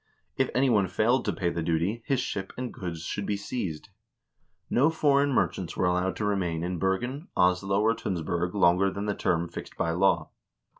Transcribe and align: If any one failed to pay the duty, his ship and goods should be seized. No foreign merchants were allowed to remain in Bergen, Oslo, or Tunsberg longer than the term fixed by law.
If 0.35 0.49
any 0.55 0.67
one 0.67 0.87
failed 0.87 1.25
to 1.25 1.31
pay 1.31 1.51
the 1.51 1.61
duty, 1.61 2.01
his 2.07 2.19
ship 2.19 2.53
and 2.57 2.73
goods 2.73 3.03
should 3.03 3.27
be 3.27 3.37
seized. 3.37 3.89
No 4.67 4.89
foreign 4.89 5.29
merchants 5.31 5.77
were 5.77 5.85
allowed 5.85 6.15
to 6.15 6.25
remain 6.25 6.63
in 6.63 6.79
Bergen, 6.79 7.27
Oslo, 7.37 7.83
or 7.83 7.93
Tunsberg 7.93 8.55
longer 8.55 8.89
than 8.89 9.05
the 9.05 9.13
term 9.13 9.47
fixed 9.47 9.77
by 9.77 9.91
law. 9.91 10.31